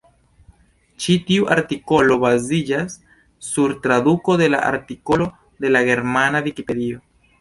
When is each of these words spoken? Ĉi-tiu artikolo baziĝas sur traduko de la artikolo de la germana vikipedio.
Ĉi-tiu 1.03 1.43
artikolo 1.55 2.17
baziĝas 2.23 2.95
sur 3.49 3.75
traduko 3.85 4.39
de 4.43 4.49
la 4.55 4.63
artikolo 4.71 5.29
de 5.67 5.73
la 5.77 5.85
germana 5.91 6.43
vikipedio. 6.49 7.05